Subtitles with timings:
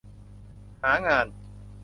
[0.81, 1.25] หางาน